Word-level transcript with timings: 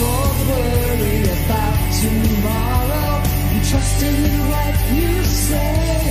Don't 0.00 0.38
worry 0.48 1.20
about 1.36 1.78
tomorrow. 2.00 3.22
You 3.52 3.60
trust 3.70 4.02
in 4.02 4.20
what 4.50 4.74
you 4.96 5.24
say. 5.24 6.09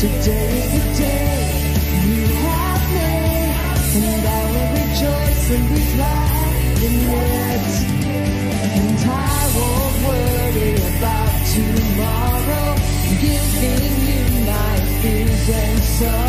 is 0.02 0.72
the 0.74 0.86
day 1.00 1.36
you 2.06 2.26
have 2.44 2.84
made, 2.92 3.56
and 3.96 4.28
I 4.28 4.44
will 4.52 4.72
rejoice 4.76 5.46
and 5.56 5.66
be 5.74 5.84
glad 5.96 6.84
in 6.84 6.96
it. 7.16 7.68
And 8.76 9.00
I 9.08 9.40
won't 9.56 9.96
worry 10.10 10.74
about 10.92 11.34
tomorrow, 11.56 12.70
giving 13.22 13.96
you 14.10 14.24
my 14.46 14.76
fears 15.02 15.50
and. 15.50 16.25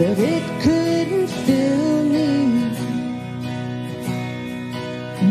but 0.00 0.18
it 0.18 0.62
couldn't 0.62 1.28
fill 1.44 2.04
me. 2.04 2.46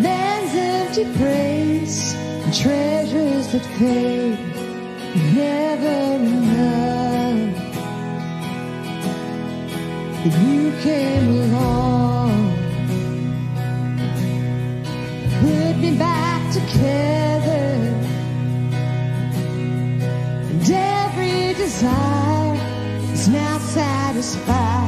Man's 0.03 0.53
empty 0.53 1.05
praise, 1.17 2.13
treasures 2.61 3.47
that 3.51 3.65
fade, 3.79 4.37
never 5.33 5.97
enough. 6.23 7.57
You 10.23 10.71
came 10.83 11.29
along. 11.29 11.98
this. 24.19 24.78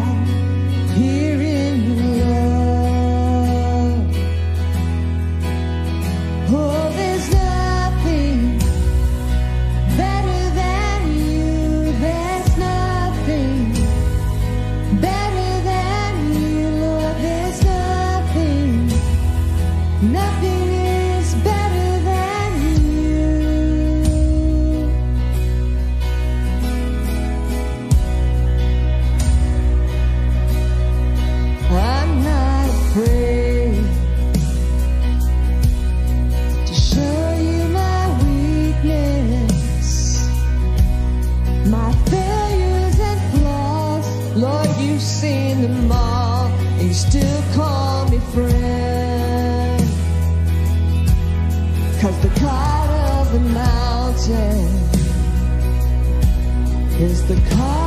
Cause 52.02 52.20
the 52.24 52.30
cloud 52.30 52.90
of 53.20 53.32
the 53.32 53.40
mountain 53.54 54.66
is 57.00 57.28
the 57.28 57.36
cloud. 57.52 57.81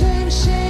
same 0.00 0.30
shame. 0.30 0.69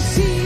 sim 0.00 0.43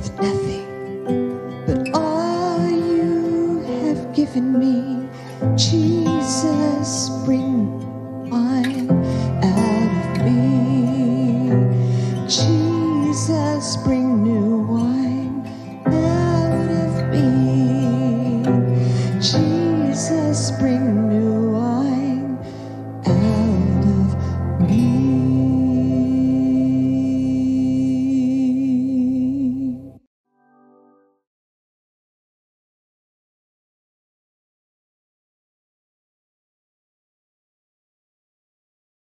with 0.00 0.18
nothing 0.22 0.39